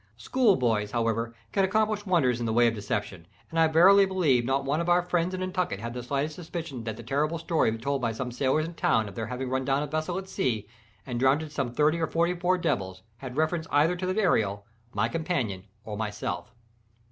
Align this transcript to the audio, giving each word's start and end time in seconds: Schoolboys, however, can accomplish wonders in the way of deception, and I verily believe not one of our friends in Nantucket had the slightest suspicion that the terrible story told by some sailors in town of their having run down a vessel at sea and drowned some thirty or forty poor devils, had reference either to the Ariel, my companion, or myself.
Schoolboys, 0.17 0.89
however, 0.93 1.35
can 1.51 1.63
accomplish 1.63 2.07
wonders 2.07 2.39
in 2.39 2.47
the 2.47 2.53
way 2.53 2.65
of 2.65 2.73
deception, 2.73 3.27
and 3.51 3.59
I 3.59 3.67
verily 3.67 4.07
believe 4.07 4.45
not 4.45 4.65
one 4.65 4.81
of 4.81 4.89
our 4.89 5.03
friends 5.03 5.35
in 5.35 5.41
Nantucket 5.41 5.79
had 5.79 5.93
the 5.93 6.01
slightest 6.01 6.33
suspicion 6.33 6.85
that 6.85 6.97
the 6.97 7.03
terrible 7.03 7.37
story 7.37 7.71
told 7.77 8.01
by 8.01 8.11
some 8.11 8.31
sailors 8.31 8.65
in 8.65 8.73
town 8.73 9.07
of 9.07 9.13
their 9.13 9.27
having 9.27 9.47
run 9.49 9.63
down 9.63 9.83
a 9.83 9.85
vessel 9.85 10.17
at 10.17 10.27
sea 10.27 10.67
and 11.05 11.19
drowned 11.19 11.51
some 11.51 11.71
thirty 11.71 11.99
or 11.99 12.07
forty 12.07 12.33
poor 12.33 12.57
devils, 12.57 13.03
had 13.17 13.37
reference 13.37 13.67
either 13.69 13.95
to 13.95 14.07
the 14.11 14.19
Ariel, 14.19 14.65
my 14.91 15.07
companion, 15.07 15.65
or 15.85 15.95
myself. 15.95 16.51